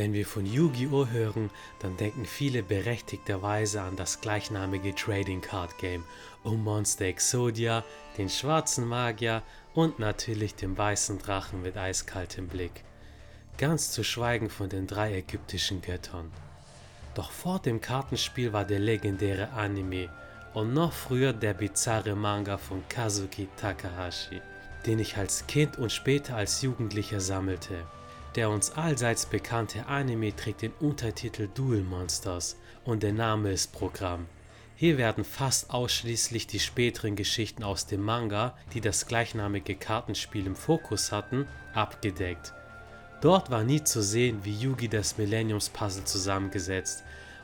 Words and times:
Wenn 0.00 0.14
wir 0.14 0.24
von 0.24 0.46
Yu-Gi-Oh! 0.46 1.08
hören, 1.08 1.50
dann 1.80 1.98
denken 1.98 2.24
viele 2.24 2.62
berechtigterweise 2.62 3.82
an 3.82 3.96
das 3.96 4.22
gleichnamige 4.22 4.94
Trading 4.94 5.42
Card 5.42 5.76
Game 5.76 6.04
um 6.42 6.64
Monster 6.64 7.04
Exodia, 7.04 7.84
den 8.16 8.30
schwarzen 8.30 8.88
Magier 8.88 9.42
und 9.74 9.98
natürlich 9.98 10.54
den 10.54 10.78
weißen 10.78 11.18
Drachen 11.18 11.60
mit 11.60 11.76
eiskaltem 11.76 12.48
Blick. 12.48 12.82
Ganz 13.58 13.92
zu 13.92 14.02
schweigen 14.02 14.48
von 14.48 14.70
den 14.70 14.86
drei 14.86 15.18
ägyptischen 15.18 15.82
Göttern. 15.82 16.32
Doch 17.14 17.30
vor 17.30 17.58
dem 17.58 17.82
Kartenspiel 17.82 18.54
war 18.54 18.64
der 18.64 18.78
legendäre 18.78 19.50
Anime 19.50 20.08
und 20.54 20.72
noch 20.72 20.94
früher 20.94 21.34
der 21.34 21.52
bizarre 21.52 22.16
Manga 22.16 22.56
von 22.56 22.82
Kazuki 22.88 23.48
Takahashi, 23.58 24.40
den 24.86 24.98
ich 24.98 25.18
als 25.18 25.46
Kind 25.46 25.76
und 25.76 25.92
später 25.92 26.36
als 26.36 26.62
Jugendlicher 26.62 27.20
sammelte. 27.20 27.84
Der 28.36 28.48
uns 28.48 28.70
allseits 28.70 29.26
bekannte 29.26 29.86
Anime 29.86 30.34
trägt 30.34 30.62
den 30.62 30.72
Untertitel 30.78 31.48
Duel 31.52 31.82
Monsters 31.82 32.56
und 32.84 33.02
der 33.02 33.12
Name 33.12 33.50
ist 33.50 33.72
Programm. 33.72 34.26
Hier 34.76 34.98
werden 34.98 35.24
fast 35.24 35.70
ausschließlich 35.70 36.46
die 36.46 36.60
späteren 36.60 37.16
Geschichten 37.16 37.64
aus 37.64 37.86
dem 37.86 38.02
Manga, 38.02 38.56
die 38.72 38.80
das 38.80 39.06
gleichnamige 39.06 39.74
Kartenspiel 39.74 40.46
im 40.46 40.54
Fokus 40.54 41.10
hatten, 41.10 41.46
abgedeckt. 41.74 42.54
Dort 43.20 43.50
war 43.50 43.64
nie 43.64 43.82
zu 43.82 44.00
sehen, 44.00 44.44
wie 44.44 44.54
Yugi 44.54 44.88
das 44.88 45.18
Millenniums-Puzzle 45.18 46.04
zusammengesetzt 46.04 47.02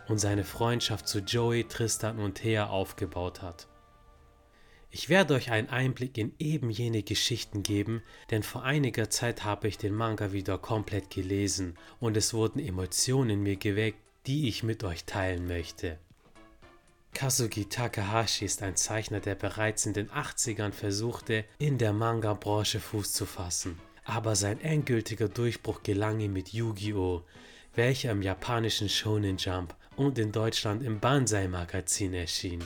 und 0.09 0.19
seine 0.19 0.45
Freundschaft 0.45 1.09
zu 1.09 1.19
Joey, 1.19 1.65
Tristan 1.65 2.21
und 2.21 2.37
Thea 2.37 2.69
aufgebaut 2.69 3.43
hat. 3.43 3.67
Ich 4.91 5.09
werde 5.09 5.35
euch 5.35 5.51
einen 5.51 5.69
Einblick 5.69 6.17
in 6.17 6.33
eben 6.39 6.71
jene 6.71 7.03
Geschichten 7.03 7.63
geben, 7.63 8.03
denn 8.31 8.43
vor 8.43 8.63
einiger 8.63 9.11
Zeit 9.11 9.45
habe 9.45 9.69
ich 9.69 9.79
den 9.79 9.95
Manga 9.95 10.33
wieder 10.33 10.59
komplett 10.59 11.11
gelesen 11.11 11.77
und 12.01 12.17
es 12.17 12.33
wurden 12.33 12.61
Emotionen 12.61 13.31
in 13.31 13.43
mir 13.43 13.57
geweckt, 13.57 13.99
die 14.27 14.49
ich 14.49 14.63
mit 14.63 14.85
euch 14.85 15.05
teilen 15.05 15.47
möchte. 15.47 15.99
Kazuki 17.15 17.65
Takahashi 17.65 18.45
ist 18.45 18.63
ein 18.63 18.77
Zeichner, 18.77 19.21
der 19.21 19.37
bereits 19.37 19.87
in 19.87 19.95
den 19.95 20.11
80ern 20.11 20.73
versuchte, 20.73 21.45
in 21.59 21.79
der 21.79 21.93
Manga-Branche 21.93 22.79
Fuß 22.79 23.13
zu 23.13 23.25
fassen. 23.25 23.79
Aber 24.05 24.37
sein 24.37 24.61
endgültiger 24.61 25.29
Durchbruch 25.29 25.83
gelang 25.83 26.21
ihm 26.21 26.35
mit 26.35 26.51
Yu-Gi-Oh!, 26.51 27.23
welcher 27.75 28.13
im 28.13 28.23
japanischen 28.23 28.89
Shonen 28.89 29.39
Jump 29.39 29.75
und 29.97 30.19
in 30.19 30.31
Deutschland 30.31 30.83
im 30.83 31.01
Banzai-Magazin 31.01 32.13
erschien. 32.13 32.63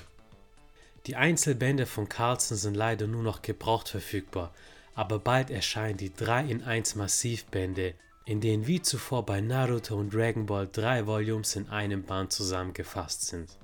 Die 1.07 1.17
Einzelbände 1.17 1.87
von 1.87 2.09
Carlson 2.09 2.57
sind 2.57 2.75
leider 2.75 3.07
nur 3.07 3.23
noch 3.23 3.43
gebraucht 3.43 3.89
verfügbar, 3.89 4.53
aber 4.95 5.19
bald 5.19 5.51
erscheinen 5.51 5.97
die 5.97 6.13
3 6.13 6.45
in 6.45 6.63
1 6.63 6.95
Massivbände, 6.95 7.95
in 8.27 8.41
denen 8.41 8.67
wie 8.67 8.83
zuvor 8.83 9.25
bei 9.25 9.41
Naruto 9.41 9.97
und 9.97 10.15
Dragon 10.15 10.47
Ball 10.47 10.69
drei 10.71 11.07
Volumes 11.07 11.57
in 11.57 11.69
einem 11.69 12.03
Band 12.03 12.33
zusammengefasst 12.33 13.27
sind. 13.27 13.57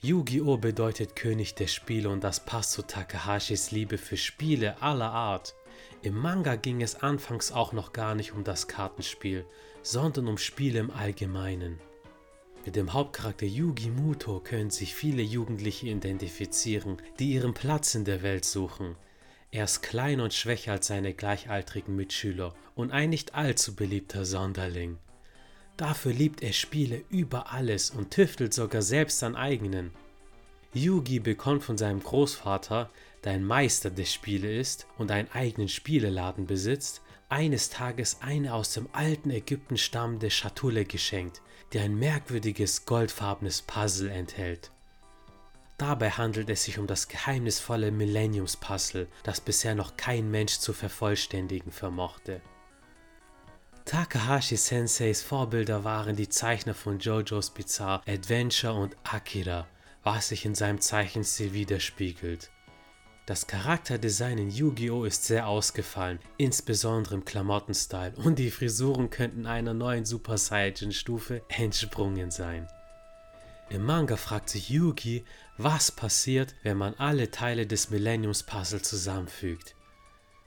Yu-Gi-Oh! 0.00 0.58
bedeutet 0.58 1.16
König 1.16 1.54
der 1.54 1.66
Spiele 1.66 2.10
und 2.10 2.22
das 2.22 2.44
passt 2.44 2.72
zu 2.72 2.82
Takahashis 2.82 3.70
Liebe 3.70 3.98
für 3.98 4.16
Spiele 4.16 4.80
aller 4.82 5.10
Art. 5.10 5.54
Im 6.02 6.16
Manga 6.16 6.56
ging 6.56 6.80
es 6.80 7.02
anfangs 7.02 7.52
auch 7.52 7.72
noch 7.72 7.92
gar 7.92 8.14
nicht 8.14 8.32
um 8.32 8.44
das 8.44 8.68
Kartenspiel, 8.68 9.44
sondern 9.82 10.28
um 10.28 10.38
Spiele 10.38 10.78
im 10.78 10.90
Allgemeinen. 10.90 11.80
Mit 12.64 12.76
dem 12.76 12.94
Hauptcharakter 12.94 13.44
Yugi 13.44 13.90
Muto 13.90 14.40
können 14.40 14.70
sich 14.70 14.94
viele 14.94 15.20
Jugendliche 15.20 15.88
identifizieren, 15.88 16.96
die 17.18 17.32
ihren 17.32 17.52
Platz 17.52 17.94
in 17.94 18.06
der 18.06 18.22
Welt 18.22 18.46
suchen. 18.46 18.96
Er 19.50 19.64
ist 19.64 19.82
klein 19.82 20.20
und 20.20 20.32
schwächer 20.32 20.72
als 20.72 20.86
seine 20.86 21.12
gleichaltrigen 21.12 21.94
Mitschüler 21.94 22.54
und 22.74 22.90
ein 22.90 23.10
nicht 23.10 23.34
allzu 23.34 23.76
beliebter 23.76 24.24
Sonderling. 24.24 24.96
Dafür 25.76 26.14
liebt 26.14 26.42
er 26.42 26.54
Spiele 26.54 27.04
über 27.10 27.52
alles 27.52 27.90
und 27.90 28.10
tüftelt 28.10 28.54
sogar 28.54 28.80
selbst 28.80 29.22
an 29.22 29.36
eigenen. 29.36 29.90
Yugi 30.72 31.20
bekommt 31.20 31.64
von 31.64 31.76
seinem 31.76 32.02
Großvater, 32.02 32.90
der 33.24 33.32
ein 33.32 33.44
Meister 33.44 33.90
der 33.90 34.06
Spiele 34.06 34.56
ist 34.56 34.86
und 34.96 35.10
einen 35.10 35.30
eigenen 35.32 35.68
Spieleladen 35.68 36.46
besitzt, 36.46 37.02
eines 37.28 37.70
Tages 37.70 38.18
eine 38.20 38.54
aus 38.54 38.72
dem 38.72 38.88
alten 38.92 39.30
Ägypten 39.30 39.76
stammende 39.76 40.30
Schatulle 40.30 40.84
geschenkt, 40.84 41.42
die 41.72 41.78
ein 41.78 41.98
merkwürdiges 41.98 42.86
goldfarbenes 42.86 43.62
Puzzle 43.62 44.10
enthält. 44.10 44.70
Dabei 45.76 46.10
handelt 46.10 46.48
es 46.50 46.64
sich 46.64 46.78
um 46.78 46.86
das 46.86 47.08
geheimnisvolle 47.08 47.90
Millenniums-Puzzle, 47.90 49.08
das 49.24 49.40
bisher 49.40 49.74
noch 49.74 49.96
kein 49.96 50.30
Mensch 50.30 50.58
zu 50.58 50.72
vervollständigen 50.72 51.72
vermochte. 51.72 52.40
Takahashi 53.84 54.56
Senseis 54.56 55.22
Vorbilder 55.22 55.84
waren 55.84 56.16
die 56.16 56.28
Zeichner 56.28 56.74
von 56.74 57.00
JoJo's 57.00 57.50
Bizarre 57.50 58.02
Adventure 58.06 58.72
und 58.72 58.96
Akira, 59.02 59.66
was 60.02 60.28
sich 60.28 60.44
in 60.44 60.54
seinem 60.54 60.80
Zeichenstil 60.80 61.52
widerspiegelt. 61.52 62.50
Das 63.26 63.46
Charakterdesign 63.46 64.36
in 64.36 64.50
Yu-Gi-Oh! 64.50 65.04
ist 65.04 65.24
sehr 65.24 65.46
ausgefallen, 65.46 66.18
insbesondere 66.36 67.14
im 67.14 67.24
Klamottenstyle 67.24 68.12
und 68.16 68.38
die 68.38 68.50
Frisuren 68.50 69.08
könnten 69.08 69.46
einer 69.46 69.72
neuen 69.72 70.04
Super 70.04 70.36
Saiyan 70.36 70.92
Stufe 70.92 71.42
entsprungen 71.48 72.30
sein. 72.30 72.68
Im 73.70 73.86
Manga 73.86 74.16
fragt 74.16 74.50
sich 74.50 74.68
Yugi, 74.68 75.24
was 75.56 75.90
passiert, 75.90 76.54
wenn 76.62 76.76
man 76.76 76.92
alle 76.94 77.30
Teile 77.30 77.66
des 77.66 77.88
Millenniums 77.88 78.42
Puzzle 78.42 78.82
zusammenfügt. 78.82 79.74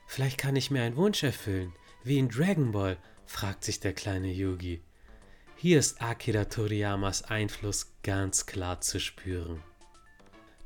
Vielleicht 0.05 0.37
kann 0.37 0.55
ich 0.55 0.69
mir 0.69 0.83
einen 0.83 0.97
Wunsch 0.97 1.23
erfüllen, 1.23 1.73
wie 2.03 2.19
in 2.19 2.29
Dragon 2.29 2.71
Ball, 2.71 2.97
fragt 3.25 3.63
sich 3.63 3.79
der 3.79 3.93
kleine 3.93 4.31
Yugi. 4.31 4.81
Hier 5.55 5.79
ist 5.79 5.99
Akira 5.99 6.45
Toriyamas 6.45 7.23
Einfluss 7.23 7.91
ganz 8.03 8.45
klar 8.45 8.81
zu 8.81 8.99
spüren. 8.99 9.63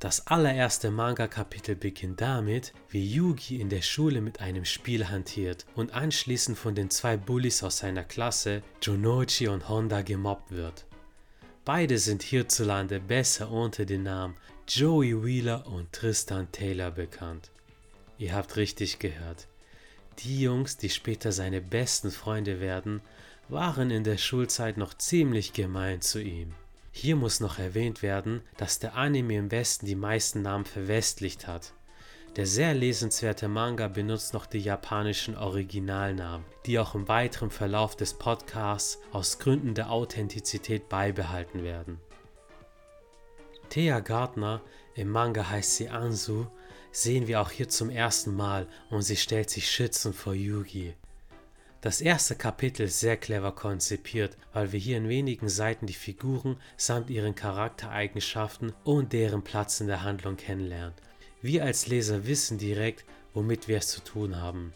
Das 0.02 0.26
allererste 0.26 0.90
Manga-Kapitel 0.90 1.76
beginnt 1.76 2.22
damit, 2.22 2.74
wie 2.90 3.06
Yugi 3.06 3.62
in 3.62 3.70
der 3.70 3.84
Schule 3.84 4.20
mit 4.20 4.42
einem 4.42 4.66
Spiel 4.66 5.10
hantiert 5.10 5.68
und 5.76 5.94
anschließend 5.94 6.58
von 6.58 6.74
den 6.74 6.90
zwei 6.90 7.18
Bullies 7.18 7.62
aus 7.62 7.78
seiner 7.78 8.04
Klasse, 8.04 8.64
Jonochi 8.82 9.48
und 9.48 9.70
Honda, 9.70 10.02
gemobbt 10.02 10.50
wird. 10.50 10.88
Beide 11.66 12.00
sind 12.00 12.24
hierzulande 12.24 13.00
besser 13.00 13.52
unter 13.52 13.86
den 13.86 14.02
Namen 14.02 14.34
Joey 14.68 15.24
Wheeler 15.24 15.68
und 15.68 15.94
Tristan 15.94 16.52
Taylor 16.52 16.90
bekannt. 16.90 17.52
Ihr 18.18 18.34
habt 18.34 18.56
richtig 18.56 18.98
gehört. 18.98 19.48
Die 20.18 20.42
Jungs, 20.42 20.78
die 20.78 20.90
später 20.90 21.32
seine 21.32 21.62
besten 21.62 22.10
Freunde 22.10 22.60
werden, 22.60 23.02
waren 23.50 23.92
in 23.92 24.04
der 24.04 24.18
Schulzeit 24.18 24.78
noch 24.78 24.96
ziemlich 24.96 25.54
gemein 25.54 26.02
zu 26.02 26.20
ihm. 26.20 26.56
Hier 26.92 27.16
muss 27.16 27.40
noch 27.40 27.58
erwähnt 27.58 28.02
werden, 28.02 28.42
dass 28.58 28.80
der 28.80 28.96
Anime 28.96 29.38
im 29.38 29.52
Westen 29.52 29.86
die 29.86 29.96
meisten 29.96 30.42
Namen 30.42 30.66
verwestlicht 30.66 31.48
hat. 31.48 31.74
Der 32.36 32.46
sehr 32.46 32.74
lesenswerte 32.74 33.48
Manga 33.48 33.88
benutzt 33.88 34.34
noch 34.34 34.46
die 34.46 34.60
japanischen 34.60 35.36
Originalnamen, 35.36 36.46
die 36.66 36.80
auch 36.80 36.96
im 36.96 37.08
weiteren 37.08 37.50
Verlauf 37.50 37.96
des 37.96 38.14
Podcasts 38.14 39.00
aus 39.12 39.40
Gründen 39.40 39.74
der 39.74 39.92
Authentizität 39.92 40.88
beibehalten 40.88 41.64
werden. 41.64 42.00
Thea 43.70 44.00
Gardner, 44.00 44.62
im 44.96 45.10
Manga 45.10 45.50
heißt 45.50 45.78
sie 45.78 45.90
Ansu, 45.90 46.46
sehen 46.92 47.28
wir 47.28 47.42
auch 47.42 47.52
hier 47.52 47.70
zum 47.70 47.90
ersten 47.90 48.36
Mal 48.36 48.68
und 48.90 49.02
sie 49.02 49.18
stellt 49.18 49.50
sich 49.50 49.70
schützend 49.70 50.16
vor 50.16 50.34
Yugi. 50.34 50.94
Das 51.82 52.00
erste 52.00 52.36
Kapitel 52.36 52.84
ist 52.84 53.00
sehr 53.00 53.18
clever 53.18 53.54
konzipiert, 53.54 54.38
weil 54.54 54.72
wir 54.72 54.80
hier 54.80 54.98
in 54.98 55.10
wenigen 55.10 55.50
Seiten 55.50 55.88
die 55.88 55.94
Figuren 55.94 56.58
samt 56.78 57.10
ihren 57.10 57.34
Charaktereigenschaften 57.34 58.72
und 58.84 59.14
deren 59.14 59.44
Platz 59.44 59.82
in 59.82 59.88
der 59.88 60.04
Handlung 60.04 60.38
kennenlernen. 60.38 60.94
Wir 61.42 61.66
als 61.66 61.88
Leser 61.88 62.28
wissen 62.28 62.60
direkt, 62.60 63.04
womit 63.34 63.68
wir 63.68 63.78
es 63.78 63.88
zu 63.88 64.02
tun 64.02 64.36
haben. 64.36 64.74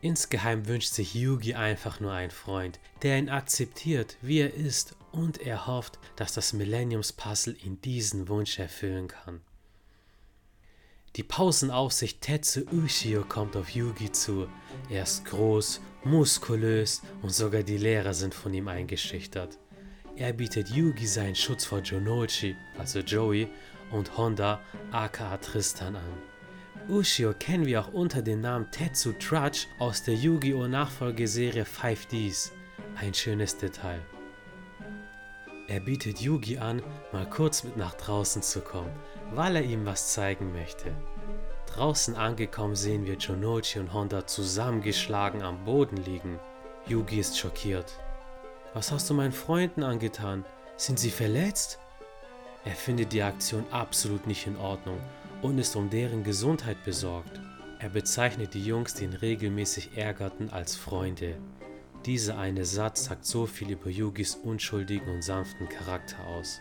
Insgeheim 0.00 0.66
wünscht 0.66 0.92
sich 0.92 1.14
Yugi 1.14 1.54
einfach 1.54 2.00
nur 2.00 2.12
einen 2.12 2.32
Freund, 2.32 2.80
der 3.02 3.16
ihn 3.16 3.28
akzeptiert, 3.28 4.16
wie 4.22 4.40
er 4.40 4.54
ist, 4.54 4.96
und 5.12 5.40
er 5.40 5.68
hofft, 5.68 6.00
dass 6.16 6.34
das 6.34 6.52
Millenniums 6.52 7.12
Puzzle 7.12 7.56
ihn 7.64 7.80
diesen 7.80 8.28
Wunsch 8.28 8.58
erfüllen 8.58 9.06
kann. 9.06 9.40
Die 11.16 11.22
Pausenaufsicht 11.22 12.20
Tetsu 12.20 12.66
Ushio 12.70 13.24
kommt 13.24 13.56
auf 13.56 13.70
Yugi 13.70 14.12
zu. 14.12 14.48
Er 14.90 15.04
ist 15.04 15.24
groß, 15.24 15.80
muskulös 16.04 17.00
und 17.22 17.30
sogar 17.30 17.62
die 17.62 17.78
Lehrer 17.78 18.12
sind 18.12 18.34
von 18.34 18.52
ihm 18.52 18.68
eingeschüchtert. 18.68 19.58
Er 20.14 20.34
bietet 20.34 20.68
Yugi 20.68 21.06
seinen 21.06 21.34
Schutz 21.34 21.64
vor 21.64 21.78
Jonochi, 21.78 22.54
also 22.76 22.98
Joey, 22.98 23.48
und 23.92 24.14
Honda, 24.18 24.60
aka 24.92 25.38
Tristan 25.38 25.96
an. 25.96 26.22
Ushio 26.90 27.32
kennen 27.32 27.64
wir 27.64 27.80
auch 27.80 27.94
unter 27.94 28.20
dem 28.20 28.42
Namen 28.42 28.70
Tetsu 28.70 29.12
Trudge 29.12 29.68
aus 29.78 30.02
der 30.02 30.14
Yu-Gi-Oh! 30.14 30.66
Nachfolgeserie 30.66 31.64
5Ds. 31.64 32.50
Ein 32.96 33.14
schönes 33.14 33.56
Detail. 33.56 34.02
Er 35.68 35.80
bietet 35.80 36.20
Yugi 36.20 36.58
an, 36.58 36.80
mal 37.12 37.28
kurz 37.28 37.64
mit 37.64 37.76
nach 37.76 37.94
draußen 37.94 38.40
zu 38.40 38.60
kommen, 38.60 38.92
weil 39.32 39.56
er 39.56 39.64
ihm 39.64 39.84
was 39.84 40.12
zeigen 40.12 40.52
möchte. 40.52 40.92
Draußen 41.74 42.14
angekommen 42.14 42.76
sehen 42.76 43.04
wir 43.04 43.16
Jonochi 43.16 43.80
und 43.80 43.92
Honda 43.92 44.26
zusammengeschlagen 44.26 45.42
am 45.42 45.64
Boden 45.64 45.96
liegen. 45.96 46.38
Yugi 46.86 47.18
ist 47.18 47.36
schockiert. 47.36 47.98
Was 48.74 48.92
hast 48.92 49.10
du 49.10 49.14
meinen 49.14 49.32
Freunden 49.32 49.82
angetan? 49.82 50.44
Sind 50.76 51.00
sie 51.00 51.10
verletzt? 51.10 51.80
Er 52.64 52.76
findet 52.76 53.12
die 53.12 53.22
Aktion 53.22 53.64
absolut 53.72 54.28
nicht 54.28 54.46
in 54.46 54.56
Ordnung 54.56 55.00
und 55.42 55.58
ist 55.58 55.74
um 55.74 55.90
deren 55.90 56.22
Gesundheit 56.22 56.84
besorgt. 56.84 57.40
Er 57.80 57.88
bezeichnet 57.88 58.54
die 58.54 58.64
Jungs, 58.64 58.94
die 58.94 59.04
ihn 59.04 59.14
regelmäßig 59.14 59.96
ärgerten, 59.96 60.50
als 60.50 60.76
Freunde. 60.76 61.36
Dieser 62.06 62.38
eine 62.38 62.64
Satz 62.64 63.06
sagt 63.06 63.26
so 63.26 63.46
viel 63.46 63.72
über 63.72 63.90
Yugis 63.90 64.36
unschuldigen 64.36 65.08
und 65.12 65.22
sanften 65.22 65.68
Charakter 65.68 66.24
aus. 66.24 66.60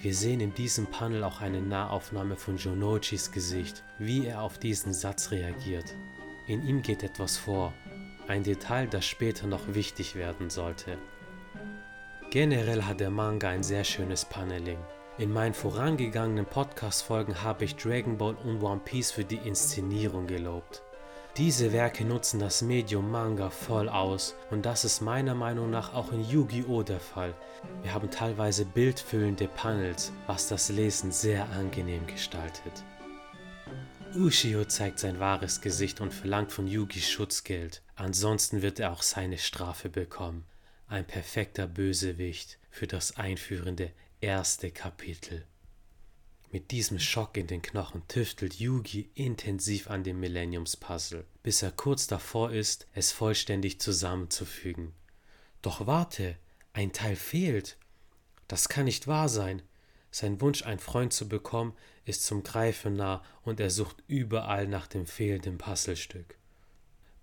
Wir 0.00 0.14
sehen 0.14 0.40
in 0.40 0.54
diesem 0.54 0.86
Panel 0.86 1.24
auch 1.24 1.42
eine 1.42 1.60
Nahaufnahme 1.60 2.36
von 2.36 2.56
Jonochis 2.56 3.32
Gesicht, 3.32 3.84
wie 3.98 4.26
er 4.26 4.40
auf 4.40 4.56
diesen 4.56 4.94
Satz 4.94 5.30
reagiert. 5.30 5.94
In 6.46 6.66
ihm 6.66 6.80
geht 6.80 7.02
etwas 7.02 7.36
vor, 7.36 7.74
ein 8.28 8.44
Detail, 8.44 8.86
das 8.86 9.04
später 9.04 9.46
noch 9.46 9.74
wichtig 9.74 10.14
werden 10.14 10.48
sollte. 10.48 10.96
Generell 12.30 12.84
hat 12.84 13.00
der 13.00 13.10
Manga 13.10 13.50
ein 13.50 13.62
sehr 13.62 13.84
schönes 13.84 14.24
Paneling. 14.24 14.78
In 15.18 15.34
meinen 15.34 15.54
vorangegangenen 15.54 16.46
Podcast-Folgen 16.46 17.42
habe 17.42 17.66
ich 17.66 17.76
Dragon 17.76 18.16
Ball 18.16 18.36
und 18.36 18.62
One 18.62 18.80
Piece 18.82 19.10
für 19.10 19.24
die 19.24 19.36
Inszenierung 19.36 20.26
gelobt. 20.26 20.82
Diese 21.36 21.74
Werke 21.74 22.06
nutzen 22.06 22.40
das 22.40 22.62
Medium 22.62 23.10
Manga 23.10 23.50
voll 23.50 23.90
aus 23.90 24.34
und 24.50 24.64
das 24.64 24.86
ist 24.86 25.02
meiner 25.02 25.34
Meinung 25.34 25.68
nach 25.68 25.92
auch 25.92 26.10
in 26.10 26.24
Yu-Gi-Oh! 26.24 26.82
der 26.82 26.98
Fall. 26.98 27.34
Wir 27.82 27.92
haben 27.92 28.10
teilweise 28.10 28.64
bildfüllende 28.64 29.46
Panels, 29.46 30.12
was 30.26 30.48
das 30.48 30.70
Lesen 30.70 31.12
sehr 31.12 31.46
angenehm 31.50 32.06
gestaltet. 32.06 32.82
Ushio 34.14 34.64
zeigt 34.64 34.98
sein 34.98 35.20
wahres 35.20 35.60
Gesicht 35.60 36.00
und 36.00 36.14
verlangt 36.14 36.52
von 36.52 36.66
Yugi 36.66 37.02
Schutzgeld, 37.02 37.82
ansonsten 37.96 38.62
wird 38.62 38.80
er 38.80 38.92
auch 38.92 39.02
seine 39.02 39.36
Strafe 39.36 39.90
bekommen. 39.90 40.46
Ein 40.88 41.04
perfekter 41.04 41.66
Bösewicht 41.66 42.58
für 42.70 42.86
das 42.86 43.18
einführende 43.18 43.90
erste 44.22 44.70
Kapitel. 44.70 45.44
Mit 46.56 46.70
diesem 46.70 46.98
Schock 46.98 47.36
in 47.36 47.46
den 47.46 47.60
Knochen 47.60 48.08
tüftelt 48.08 48.58
Yugi 48.58 49.10
intensiv 49.14 49.90
an 49.90 50.04
dem 50.04 50.20
Millenniums-Puzzle, 50.20 51.26
bis 51.42 51.60
er 51.60 51.70
kurz 51.70 52.06
davor 52.06 52.50
ist, 52.50 52.86
es 52.94 53.12
vollständig 53.12 53.78
zusammenzufügen. 53.78 54.94
Doch 55.60 55.86
warte, 55.86 56.34
ein 56.72 56.94
Teil 56.94 57.14
fehlt. 57.14 57.76
Das 58.48 58.70
kann 58.70 58.86
nicht 58.86 59.06
wahr 59.06 59.28
sein. 59.28 59.60
Sein 60.10 60.40
Wunsch, 60.40 60.62
einen 60.62 60.78
Freund 60.78 61.12
zu 61.12 61.28
bekommen, 61.28 61.74
ist 62.06 62.24
zum 62.24 62.42
Greifen 62.42 62.96
nah 62.96 63.22
und 63.42 63.60
er 63.60 63.68
sucht 63.68 64.02
überall 64.06 64.66
nach 64.66 64.86
dem 64.86 65.04
fehlenden 65.04 65.58
Puzzlestück. 65.58 66.38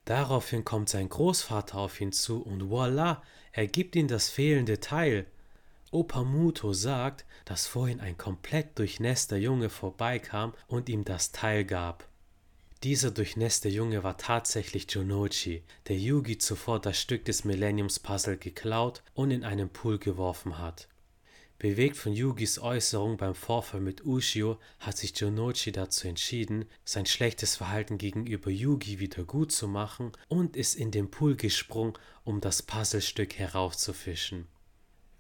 Daraufhin 0.06 0.64
kommt 0.64 0.90
sein 0.90 1.10
Großvater 1.10 1.80
auf 1.80 2.00
ihn 2.00 2.12
zu 2.12 2.44
und 2.44 2.70
voila, 2.70 3.24
er 3.52 3.66
gibt 3.66 3.96
ihm 3.96 4.08
das 4.08 4.30
fehlende 4.30 4.80
Teil. 4.80 5.26
Opa 5.94 6.24
Muto 6.24 6.74
sagt, 6.74 7.24
dass 7.46 7.68
vorhin 7.68 8.00
ein 8.00 8.18
komplett 8.18 8.80
durchnässter 8.80 9.38
Junge 9.38 9.70
vorbeikam 9.70 10.54
und 10.66 10.90
ihm 10.90 11.06
das 11.06 11.32
Teil 11.32 11.66
gab. 11.66 12.08
Dieser 12.82 13.12
durchnässte 13.12 13.70
Junge 13.70 14.04
war 14.04 14.18
tatsächlich 14.18 14.90
Jonochi, 14.90 15.62
der 15.88 15.98
Yugi 15.98 16.40
zuvor 16.40 16.82
das 16.82 17.00
Stück 17.00 17.26
des 17.26 17.44
Millenniums 17.44 18.00
Puzzle 18.00 18.38
geklaut 18.38 19.04
und 19.14 19.30
in 19.30 19.44
einen 19.44 19.70
Pool 19.70 20.00
geworfen 20.00 20.58
hat. 20.58 20.88
Bewegt 21.60 21.96
von 21.96 22.12
Yugis 22.12 22.58
Äußerung 22.58 23.18
beim 23.18 23.36
Vorfall 23.36 23.80
mit 23.80 24.04
Ushio 24.04 24.58
hat 24.80 24.98
sich 24.98 25.16
Jonochi 25.16 25.72
dazu 25.72 26.08
entschieden, 26.08 26.66
sein 26.84 27.06
schlechtes 27.06 27.56
Verhalten 27.56 28.00
gegenüber 28.00 28.50
Yugi 28.50 28.98
wieder 28.98 29.26
gut 29.26 29.52
zu 29.52 29.68
machen 29.68 30.12
und 30.28 30.58
ist 30.58 30.74
in 30.74 30.90
den 30.90 31.12
Pool 31.12 31.36
gesprungen, 31.36 31.94
um 32.24 32.42
das 32.42 32.64
Puzzlestück 32.64 33.36
herauszufischen. 33.36 34.48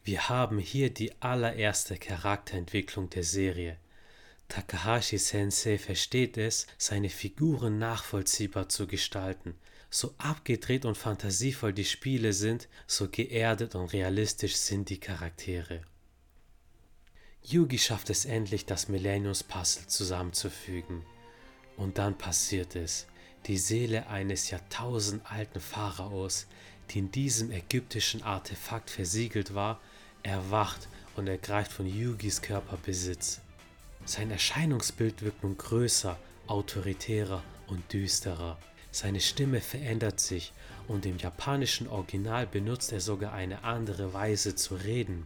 Wir 0.05 0.27
haben 0.27 0.59
hier 0.59 0.89
die 0.89 1.13
allererste 1.21 1.97
Charakterentwicklung 1.97 3.09
der 3.09 3.23
Serie. 3.23 3.77
Takahashi 4.49 5.17
Sensei 5.17 5.77
versteht 5.77 6.37
es, 6.37 6.67
seine 6.77 7.09
Figuren 7.09 7.79
nachvollziehbar 7.79 8.67
zu 8.67 8.85
gestalten. 8.85 9.55
So 9.89 10.13
abgedreht 10.17 10.83
und 10.83 10.97
fantasievoll 10.97 11.71
die 11.71 11.85
Spiele 11.85 12.33
sind, 12.33 12.67
so 12.85 13.07
geerdet 13.07 13.75
und 13.75 13.93
realistisch 13.93 14.57
sind 14.57 14.89
die 14.89 14.99
Charaktere. 14.99 15.81
Yugi 17.41 17.79
schafft 17.79 18.09
es 18.09 18.25
endlich, 18.25 18.65
das 18.65 18.89
Millenniums-Puzzle 18.89 19.87
zusammenzufügen. 19.87 21.05
Und 21.77 21.97
dann 21.97 22.17
passiert 22.17 22.75
es. 22.75 23.07
Die 23.47 23.57
Seele 23.57 24.07
eines 24.07 24.49
jahrtausendalten 24.49 25.61
Pharaos, 25.61 26.47
die 26.89 26.99
in 26.99 27.11
diesem 27.11 27.51
ägyptischen 27.51 28.21
Artefakt 28.23 28.89
versiegelt 28.89 29.53
war, 29.53 29.81
erwacht 30.23 30.87
und 31.15 31.27
ergreift 31.27 31.71
von 31.71 31.85
Yugis 31.85 32.41
Körper 32.41 32.77
Besitz. 32.77 33.41
Sein 34.05 34.31
Erscheinungsbild 34.31 35.21
wirkt 35.21 35.43
nun 35.43 35.57
größer, 35.57 36.17
autoritärer 36.47 37.43
und 37.67 37.93
düsterer. 37.93 38.57
Seine 38.91 39.21
Stimme 39.21 39.61
verändert 39.61 40.19
sich 40.19 40.53
und 40.87 41.05
im 41.05 41.17
japanischen 41.17 41.87
Original 41.87 42.45
benutzt 42.47 42.91
er 42.91 42.99
sogar 42.99 43.33
eine 43.33 43.63
andere 43.63 44.13
Weise 44.13 44.55
zu 44.55 44.75
reden. 44.75 45.25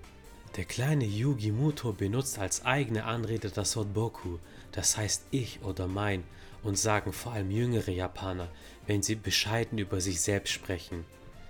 Der 0.56 0.66
kleine 0.66 1.06
Yugi 1.06 1.52
Muto 1.52 1.92
benutzt 1.92 2.40
als 2.40 2.66
eigene 2.66 3.04
Anrede 3.04 3.50
das 3.50 3.76
Wort 3.76 3.94
Boku, 3.94 4.38
das 4.72 4.98
heißt 4.98 5.26
ich 5.32 5.62
oder 5.64 5.88
mein, 5.88 6.24
und 6.64 6.78
sagen 6.78 7.14
vor 7.14 7.34
allem 7.34 7.52
jüngere 7.52 7.92
Japaner, 7.92 8.50
wenn 8.86 9.04
sie 9.04 9.16
bescheiden 9.16 9.78
über 9.78 10.02
sich 10.02 10.22
selbst 10.22 10.54
sprechen. 10.54 11.06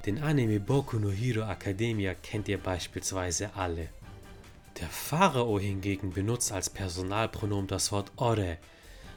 Den 0.08 0.24
Anime 0.24 0.62
Boku 0.62 1.00
no 1.00 1.12
Hero 1.12 1.42
Academia 1.42 2.14
kennt 2.14 2.48
ihr 2.48 2.58
beispielsweise 2.58 3.54
alle. 3.56 3.90
Der 4.80 4.88
Pharao 4.88 5.60
hingegen 5.60 6.14
benutzt 6.14 6.54
als 6.54 6.70
Personalpronomen 6.70 7.68
das 7.68 7.92
Wort 7.92 8.14
Ore. 8.16 8.58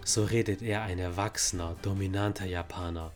So 0.04 0.24
redet 0.24 0.62
er 0.62 0.82
ein 0.82 0.98
erwachsener, 0.98 1.76
dominanter 1.82 2.46
Japaner. 2.46 3.12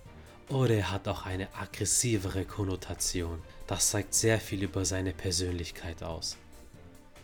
Ore 0.51 0.89
hat 0.89 1.09
auch 1.09 1.27
eine 1.27 1.53
aggressivere 1.53 2.45
Konnotation. 2.45 3.43
Das 3.67 3.91
zeigt 3.91 4.15
sehr 4.15 4.39
viel 4.39 4.63
über 4.63 4.85
seine 4.85 5.13
Persönlichkeit 5.13 6.05
aus. 6.05 6.37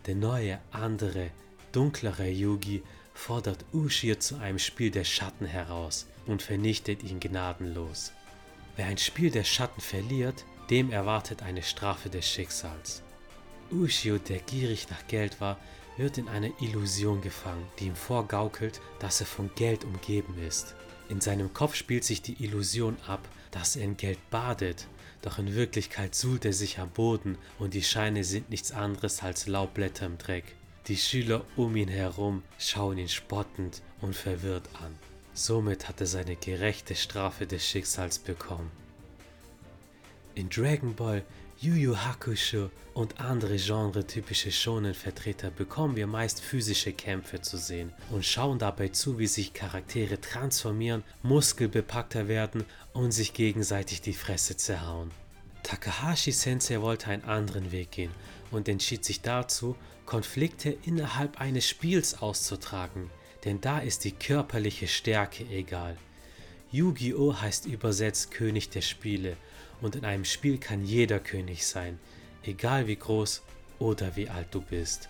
Der 0.07 0.17
neue, 0.17 0.59
andere, 0.73 1.31
dunklere 1.71 2.29
Yugi 2.29 2.83
fordert 3.15 3.65
Ushio 3.73 4.17
zu 4.17 4.39
einem 4.39 4.59
Spiel 4.59 4.91
der 4.91 5.05
Schatten 5.05 5.47
heraus 5.47 6.09
und 6.27 6.43
vernichtet 6.43 7.05
ihn 7.05 7.21
gnadenlos. 7.21 8.11
Wer 8.81 8.87
ein 8.87 8.97
Spiel 8.97 9.31
der 9.31 9.45
Schatten 9.45 9.83
verliert, 9.83 10.47
dem 10.71 10.91
erwartet 10.91 11.43
eine 11.43 11.63
Strafe 11.63 12.09
des 12.09 12.27
Schicksals. 12.27 13.03
Ushio, 13.71 14.17
der 14.17 14.39
gierig 14.39 14.89
nach 14.89 15.07
Geld 15.07 15.39
war, 15.39 15.59
wird 15.99 16.17
in 16.17 16.29
eine 16.29 16.51
Illusion 16.63 17.21
gefangen, 17.21 17.67
die 17.79 17.89
ihm 17.89 17.95
vorgaukelt, 17.95 18.81
dass 18.99 19.21
er 19.21 19.27
von 19.27 19.51
Geld 19.55 19.85
umgeben 19.85 20.35
ist. 20.49 20.75
In 21.11 21.21
seinem 21.21 21.53
Kopf 21.53 21.75
spielt 21.75 22.05
sich 22.05 22.23
die 22.23 22.43
Illusion 22.43 22.97
ab, 23.07 23.21
dass 23.51 23.77
er 23.77 23.85
in 23.85 23.99
Geld 23.99 24.31
badet, 24.31 24.87
doch 25.21 25.39
in 25.39 25.55
Wirklichkeit 25.55 26.15
suhlt 26.15 26.47
er 26.47 26.55
sich 26.55 26.79
am 26.79 26.89
Boden 26.89 27.37
und 27.59 27.75
die 27.75 27.83
Scheine 27.83 28.25
sind 28.25 28.49
nichts 28.49 28.73
anderes 28.73 29.23
als 29.23 29.47
Laubblätter 29.47 30.07
im 30.07 30.17
Dreck. 30.17 30.55
Die 30.87 30.97
Schüler 30.97 31.45
um 31.55 31.77
ihn 31.77 31.89
herum 31.89 32.43
schauen 32.57 32.97
ihn 32.97 33.11
spottend 33.11 33.83
und 34.01 34.17
verwirrt 34.17 34.71
an. 34.83 35.10
Somit 35.41 35.89
hat 35.89 36.03
er 36.03 36.07
seine 36.07 36.37
gerechte 36.37 36.95
Strafe 36.95 37.47
des 37.47 37.67
Schicksals 37.67 38.19
bekommen. 38.19 38.71
In 40.35 40.51
Dragon 40.51 40.95
Ball, 40.95 41.25
Yu 41.59 41.73
Yu 41.77 41.97
Hakusho 41.97 42.69
und 42.93 43.19
andere 43.19 43.57
genretypische 43.57 44.53
Shonen-Vertreter 44.53 45.51
bekommen 45.51 45.97
wir 45.97 46.07
meist 46.07 46.43
physische 46.43 46.93
Kämpfe 46.93 47.41
zu 47.41 47.57
sehen 47.57 47.91
und 48.11 48.27
schauen 48.27 48.59
dabei 48.59 48.89
zu, 48.89 49.19
wie 49.19 49.27
sich 49.27 49.55
Charaktere 49.55 50.21
transformieren, 50.21 51.05
muskelbepackter 51.23 52.29
werden 52.29 52.67
und 52.93 53.13
sich 53.13 53.33
gegenseitig 53.33 54.03
die 54.03 54.13
Fresse 54.13 54.59
zerhauen. 54.59 55.11
Takahashi 55.63 56.33
Sensei 56.33 56.83
wollte 56.83 57.07
einen 57.07 57.25
anderen 57.25 57.73
Weg 57.73 57.93
gehen 57.93 58.13
und 58.51 58.69
entschied 58.69 59.07
sich 59.07 59.23
dazu, 59.23 59.75
Konflikte 60.05 60.77
innerhalb 60.85 61.41
eines 61.41 61.67
Spiels 61.67 62.21
auszutragen, 62.21 63.09
denn 63.45 63.61
da 63.61 63.79
ist 63.79 64.05
die 64.05 64.13
körperliche 64.13 64.89
Stärke 64.89 65.45
egal. 65.51 65.97
Yu-Gi-Oh! 66.73 67.41
heißt 67.41 67.67
übersetzt 67.67 68.31
König 68.31 68.71
der 68.71 68.83
Spiele 68.83 69.37
und 69.81 69.97
in 69.97 70.05
einem 70.05 70.25
Spiel 70.25 70.59
kann 70.59 70.85
jeder 70.85 71.19
König 71.19 71.67
sein, 71.67 71.99
egal 72.45 72.87
wie 72.87 72.97
groß 72.97 73.43
oder 73.79 74.15
wie 74.17 74.29
alt 74.29 74.49
du 74.53 74.61
bist. 74.61 75.09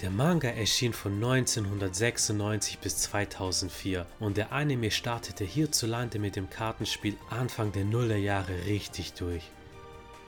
Der 0.00 0.10
Manga 0.10 0.48
erschien 0.48 0.94
von 0.94 1.12
1996 1.16 2.78
bis 2.78 2.96
2004 2.96 4.06
und 4.18 4.38
der 4.38 4.50
Anime 4.50 4.90
startete 4.90 5.44
hierzulande 5.44 6.18
mit 6.18 6.36
dem 6.36 6.48
Kartenspiel 6.48 7.18
Anfang 7.28 7.72
der 7.72 7.84
Nullerjahre 7.84 8.64
richtig 8.64 9.12
durch. 9.12 9.50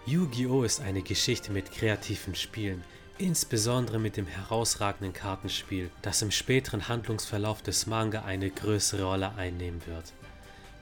Yu-Gi-Oh! 0.04 0.64
ist 0.64 0.82
eine 0.82 1.00
Geschichte 1.00 1.52
mit 1.52 1.72
kreativen 1.72 2.34
Spielen, 2.34 2.84
insbesondere 3.18 3.98
mit 3.98 4.16
dem 4.16 4.26
herausragenden 4.26 5.12
Kartenspiel, 5.12 5.90
das 6.02 6.22
im 6.22 6.30
späteren 6.30 6.88
Handlungsverlauf 6.88 7.62
des 7.62 7.86
Manga 7.86 8.22
eine 8.22 8.50
größere 8.50 9.04
Rolle 9.04 9.34
einnehmen 9.34 9.80
wird. 9.86 10.12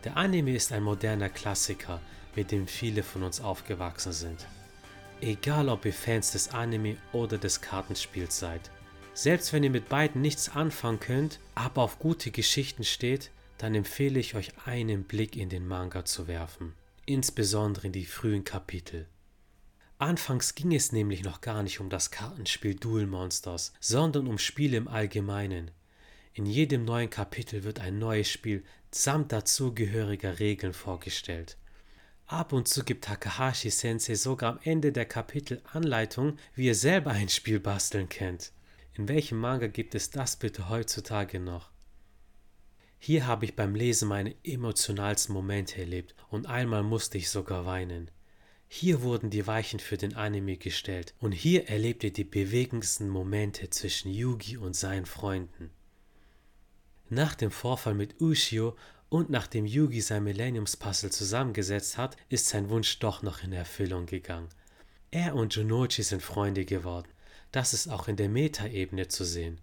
Der 0.05 0.17
Anime 0.17 0.55
ist 0.55 0.73
ein 0.73 0.83
moderner 0.83 1.29
Klassiker, 1.29 2.01
mit 2.35 2.51
dem 2.53 2.67
viele 2.67 3.03
von 3.03 3.23
uns 3.23 3.41
aufgewachsen 3.41 4.13
sind. 4.13 4.47
Egal 5.21 5.69
ob 5.69 5.85
ihr 5.85 5.93
Fans 5.93 6.33
des 6.33 6.49
Anime 6.55 6.97
oder 7.13 7.37
des 7.37 7.61
Kartenspiels 7.61 8.39
seid. 8.39 8.71
Selbst 9.13 9.53
wenn 9.53 9.63
ihr 9.63 9.71
mit 9.71 9.89
beiden 9.89 10.23
nichts 10.23 10.49
anfangen 10.49 11.01
könnt, 11.01 11.41
aber 11.55 11.83
auf 11.83 11.99
gute 11.99 12.31
Geschichten 12.31 12.85
steht, 12.85 13.31
dann 13.59 13.75
empfehle 13.75 14.19
ich 14.19 14.35
euch 14.35 14.53
einen 14.65 15.05
Blick 15.05 15.37
in 15.37 15.51
den 15.51 15.67
Manga 15.69 16.07
zu 16.07 16.27
werfen, 16.27 16.73
insbesondere 17.05 17.89
in 17.89 17.93
die 17.93 18.07
frühen 18.07 18.45
Kapitel. 18.45 19.07
Anfangs 20.01 20.55
ging 20.55 20.73
es 20.73 20.93
nämlich 20.93 21.25
noch 21.25 21.43
gar 21.43 21.63
nicht 21.63 21.79
um 21.79 21.91
das 21.91 22.11
Kartenspiel 22.11 22.75
Duel 22.75 23.07
Monsters, 23.07 23.75
sondern 23.81 24.29
um 24.29 24.39
Spiele 24.39 24.79
im 24.79 24.89
Allgemeinen. 24.89 25.71
In 26.33 26.47
jedem 26.47 26.87
neuen 26.87 27.11
Kapitel 27.11 27.65
wird 27.65 27.81
ein 27.81 27.99
neues 27.99 28.31
Spiel 28.31 28.65
samt 28.91 29.31
dazugehöriger 29.31 30.39
Regeln 30.39 30.73
vorgestellt. 30.73 31.59
Ab 32.25 32.55
und 32.55 32.67
zu 32.67 32.83
gibt 32.83 33.05
Takahashi 33.05 33.69
Sensei 33.69 34.15
sogar 34.15 34.53
am 34.53 34.61
Ende 34.63 34.91
der 34.91 35.05
Kapitel 35.05 35.61
Anleitung, 35.71 36.39
wie 36.55 36.69
ihr 36.69 36.75
selber 36.75 37.11
ein 37.11 37.29
Spiel 37.29 37.61
basteln 37.61 38.09
könnt. 38.09 38.53
In 38.95 39.07
welchem 39.07 39.39
Manga 39.39 39.67
gibt 39.67 39.95
es 39.95 40.09
das 40.09 40.37
bitte 40.37 40.71
heutzutage 40.71 41.41
noch? 41.41 41.69
Hier 42.99 43.27
habe 43.27 43.45
ich 43.45 43.55
beim 43.55 43.75
Lesen 43.75 44.09
meine 44.09 44.35
emotionalsten 44.45 45.35
Momente 45.35 45.79
erlebt 45.79 46.15
und 46.31 46.47
einmal 46.47 46.85
musste 46.85 47.19
ich 47.19 47.29
sogar 47.29 47.67
weinen. 47.67 48.11
Hier 48.73 49.03
wurden 49.03 49.31
die 49.31 49.49
Weichen 49.49 49.81
für 49.81 49.97
den 49.97 50.15
Anime 50.15 50.57
gestellt 50.57 51.13
und 51.19 51.33
hier 51.33 51.69
erlebt 51.69 52.05
ihr 52.05 52.13
die 52.13 52.23
bewegendsten 52.23 53.09
Momente 53.09 53.69
zwischen 53.69 54.13
Yugi 54.13 54.59
und 54.59 54.77
seinen 54.77 55.07
Freunden. 55.07 55.71
Nach 57.09 57.35
dem 57.35 57.51
Vorfall 57.51 57.95
mit 57.95 58.21
Ushio 58.21 58.77
und 59.09 59.29
nachdem 59.29 59.67
Yugi 59.67 60.01
sein 60.01 60.23
Millenniums-Puzzle 60.23 61.11
zusammengesetzt 61.11 61.99
hat, 61.99 62.17
ist 62.29 62.47
sein 62.47 62.71
Wunsch 62.71 63.01
doch 63.01 63.23
noch 63.23 63.43
in 63.43 63.53
Erfüllung 63.53 64.07
gegangen. 64.07 64.49
Er 65.11 65.35
und 65.35 65.53
Junochi 65.57 66.05
sind 66.05 66.23
Freunde 66.23 66.65
geworden. 66.65 67.09
Das 67.51 67.75
ist 67.75 67.89
auch 67.89 68.07
in 68.07 68.15
der 68.15 68.29
Meta-Ebene 68.29 69.09
zu 69.09 69.25
sehen. 69.25 69.61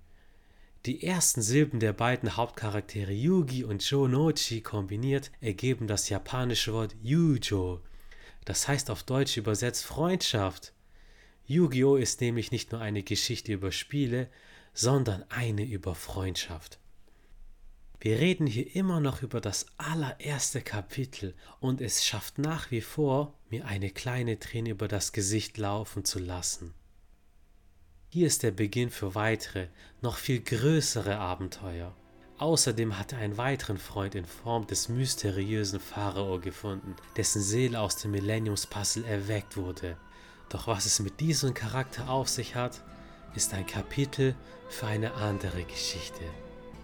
Die 0.85 1.01
ersten 1.01 1.41
Silben 1.41 1.79
der 1.79 1.93
beiden 1.93 2.35
Hauptcharaktere 2.35 3.13
Yugi 3.13 3.63
und 3.63 3.89
Jonochi 3.89 4.59
kombiniert 4.59 5.31
ergeben 5.39 5.87
das 5.87 6.09
japanische 6.09 6.73
Wort 6.73 6.93
Yujo, 7.01 7.79
das 8.47 8.65
heißt 8.65 8.89
auf 8.91 9.03
Deutsch 9.03 9.35
übersetzt 9.35 9.83
Freundschaft. 9.83 10.71
Yu-Gi-Oh! 11.47 11.97
ist 11.97 12.21
nämlich 12.21 12.49
nicht 12.49 12.71
nur 12.71 12.79
eine 12.79 13.03
Geschichte 13.03 13.51
über 13.51 13.73
Spiele, 13.73 14.29
sondern 14.73 15.25
eine 15.29 15.65
über 15.65 15.95
Freundschaft. 15.95 16.79
Wir 17.99 18.19
reden 18.19 18.47
hier 18.47 18.73
immer 18.73 19.01
noch 19.01 19.21
über 19.21 19.41
das 19.41 19.65
allererste 19.77 20.61
Kapitel 20.61 21.35
und 21.59 21.81
es 21.81 22.05
schafft 22.05 22.37
nach 22.37 22.71
wie 22.71 22.79
vor, 22.79 23.33
mir 23.49 23.65
eine 23.65 23.89
kleine 23.89 24.39
Träne 24.39 24.69
über 24.69 24.87
das 24.87 25.11
Gesicht 25.11 25.57
laufen 25.57 26.05
zu 26.05 26.17
lassen. 26.17 26.73
Hier 28.07 28.27
ist 28.27 28.43
der 28.43 28.51
Beginn 28.51 28.91
für 28.91 29.13
weitere, 29.13 29.67
noch 30.01 30.15
viel 30.15 30.39
größere 30.39 31.17
Abenteuer. 31.17 31.93
Außerdem 32.39 32.99
hat 32.99 33.13
er 33.13 33.19
einen 33.19 33.37
weiteren 33.37 33.79
Freund 33.79 34.13
in 34.13 34.25
Form 34.25 34.67
des 34.67 34.89
mysteriösen 34.89 35.79
Pharao 35.79 36.39
gefunden, 36.39 36.95
dessen 37.15 37.41
Seele 37.41 37.79
aus 37.79 37.95
dem 37.97 38.11
Millenniums-Puzzle 38.11 39.05
erweckt 39.05 39.57
wurde. 39.57 39.97
Doch 40.49 40.67
was 40.67 40.85
es 40.85 40.99
mit 40.99 41.19
diesem 41.19 41.55
Charakter 41.55 42.09
auf 42.09 42.29
sich 42.29 42.55
hat, 42.55 42.83
ist 43.35 43.53
ein 43.53 43.65
Kapitel 43.65 44.35
für 44.69 44.85
eine 44.85 45.13
andere 45.15 45.63
Geschichte. 45.63 46.21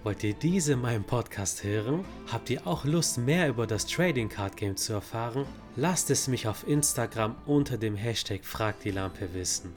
Wollt 0.03 0.24
ihr 0.24 0.33
diese 0.33 0.74
in 0.74 0.81
meinem 0.81 1.03
Podcast 1.03 1.63
hören? 1.63 2.03
Habt 2.31 2.50
ihr 2.50 2.65
auch 2.67 2.83
Lust, 2.83 3.19
mehr 3.19 3.48
über 3.48 3.67
das 3.67 3.86
Trading 3.86 4.29
Card 4.29 4.57
Game 4.57 4.75
zu 4.75 4.93
erfahren? 4.93 5.45
Lasst 5.75 6.10
es 6.10 6.27
mich 6.27 6.48
auf 6.48 6.67
Instagram 6.67 7.36
unter 7.45 7.77
dem 7.77 7.95
Hashtag 7.95 8.43
Frag 8.43 8.79
die 8.81 8.91
Lampe 8.91 9.33
wissen. 9.33 9.72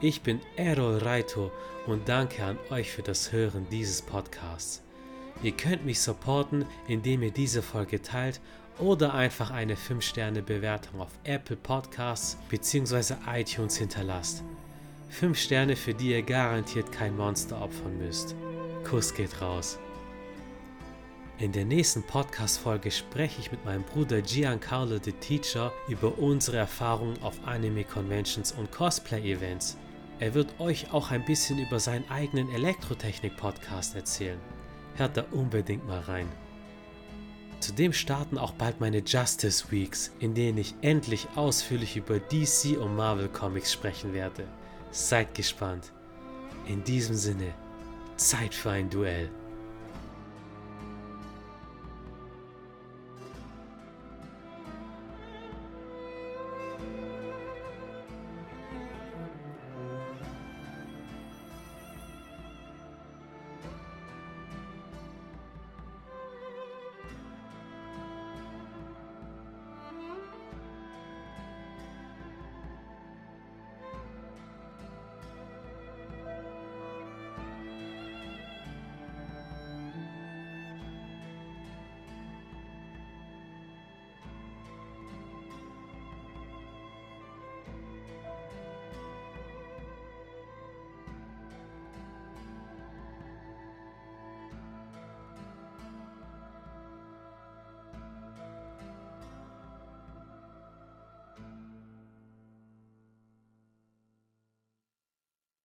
Ich 0.00 0.22
bin 0.22 0.40
Errol 0.56 0.98
Raito 0.98 1.50
und 1.86 2.08
danke 2.08 2.44
an 2.44 2.58
euch 2.70 2.90
für 2.90 3.02
das 3.02 3.32
Hören 3.32 3.66
dieses 3.70 4.02
Podcasts. 4.02 4.82
Ihr 5.42 5.52
könnt 5.52 5.84
mich 5.84 6.00
supporten, 6.00 6.64
indem 6.88 7.22
ihr 7.22 7.30
diese 7.30 7.62
Folge 7.62 8.00
teilt 8.00 8.40
oder 8.78 9.14
einfach 9.14 9.50
eine 9.50 9.74
5-Sterne-Bewertung 9.74 11.00
auf 11.00 11.10
Apple 11.24 11.56
Podcasts 11.56 12.38
bzw. 12.48 13.14
iTunes 13.26 13.76
hinterlasst. 13.76 14.42
5 15.10 15.38
Sterne, 15.38 15.76
für 15.76 15.94
die 15.94 16.10
ihr 16.10 16.22
garantiert 16.22 16.90
kein 16.90 17.16
Monster 17.16 17.60
opfern 17.60 17.98
müsst. 17.98 18.34
Kuss 18.88 19.14
geht 19.14 19.40
raus. 19.40 19.78
In 21.38 21.52
der 21.52 21.64
nächsten 21.64 22.02
Podcast-Folge 22.04 22.90
spreche 22.90 23.40
ich 23.40 23.50
mit 23.50 23.64
meinem 23.64 23.82
Bruder 23.82 24.22
Giancarlo 24.22 24.98
the 25.02 25.12
Teacher 25.12 25.72
über 25.88 26.16
unsere 26.18 26.58
Erfahrungen 26.58 27.20
auf 27.22 27.34
Anime-Conventions 27.44 28.52
und 28.52 28.70
Cosplay-Events. 28.70 29.76
Er 30.20 30.34
wird 30.34 30.58
euch 30.60 30.92
auch 30.92 31.10
ein 31.10 31.24
bisschen 31.24 31.58
über 31.58 31.80
seinen 31.80 32.08
eigenen 32.08 32.52
Elektrotechnik-Podcast 32.52 33.96
erzählen. 33.96 34.38
Hört 34.96 35.16
da 35.16 35.24
unbedingt 35.32 35.86
mal 35.86 36.00
rein. 36.00 36.28
Zudem 37.60 37.92
starten 37.92 38.36
auch 38.36 38.52
bald 38.52 38.80
meine 38.80 38.98
Justice 38.98 39.70
Weeks, 39.70 40.12
in 40.20 40.34
denen 40.34 40.58
ich 40.58 40.74
endlich 40.82 41.28
ausführlich 41.34 41.96
über 41.96 42.18
DC 42.20 42.78
und 42.78 42.94
Marvel 42.94 43.28
Comics 43.28 43.72
sprechen 43.72 44.12
werde. 44.12 44.46
Seid 44.90 45.34
gespannt. 45.34 45.92
In 46.66 46.84
diesem 46.84 47.16
Sinne, 47.16 47.54
Zeit 48.16 48.54
für 48.54 48.70
ein 48.70 48.90
Duell. 48.90 49.30